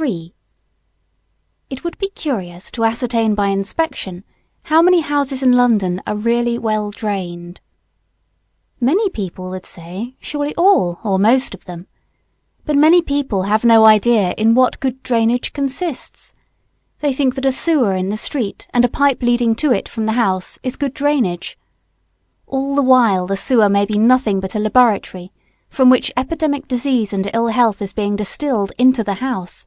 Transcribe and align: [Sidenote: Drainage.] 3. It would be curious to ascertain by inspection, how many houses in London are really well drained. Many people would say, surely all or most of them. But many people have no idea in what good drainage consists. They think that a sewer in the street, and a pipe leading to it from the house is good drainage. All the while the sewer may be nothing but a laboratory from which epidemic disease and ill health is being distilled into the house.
[Sidenote: 0.00 0.06
Drainage.] 0.16 0.30
3. 0.30 0.34
It 1.68 1.84
would 1.84 1.98
be 1.98 2.08
curious 2.10 2.70
to 2.70 2.84
ascertain 2.84 3.34
by 3.34 3.48
inspection, 3.48 4.24
how 4.62 4.80
many 4.80 5.00
houses 5.02 5.42
in 5.42 5.52
London 5.52 6.00
are 6.06 6.16
really 6.16 6.58
well 6.58 6.90
drained. 6.90 7.60
Many 8.80 9.10
people 9.10 9.50
would 9.50 9.66
say, 9.66 10.14
surely 10.18 10.54
all 10.54 11.00
or 11.04 11.18
most 11.18 11.52
of 11.52 11.66
them. 11.66 11.86
But 12.64 12.76
many 12.76 13.02
people 13.02 13.42
have 13.42 13.62
no 13.62 13.84
idea 13.84 14.32
in 14.38 14.54
what 14.54 14.80
good 14.80 15.02
drainage 15.02 15.52
consists. 15.52 16.34
They 17.00 17.12
think 17.12 17.34
that 17.34 17.44
a 17.44 17.52
sewer 17.52 17.94
in 17.94 18.08
the 18.08 18.16
street, 18.16 18.68
and 18.72 18.86
a 18.86 18.88
pipe 18.88 19.22
leading 19.22 19.54
to 19.56 19.70
it 19.72 19.86
from 19.86 20.06
the 20.06 20.12
house 20.12 20.58
is 20.62 20.76
good 20.76 20.94
drainage. 20.94 21.58
All 22.46 22.74
the 22.74 22.80
while 22.82 23.26
the 23.26 23.36
sewer 23.36 23.68
may 23.68 23.84
be 23.84 23.98
nothing 23.98 24.40
but 24.40 24.54
a 24.54 24.60
laboratory 24.60 25.30
from 25.68 25.90
which 25.90 26.12
epidemic 26.16 26.66
disease 26.68 27.12
and 27.12 27.30
ill 27.34 27.48
health 27.48 27.82
is 27.82 27.92
being 27.92 28.16
distilled 28.16 28.72
into 28.78 29.04
the 29.04 29.14
house. 29.14 29.66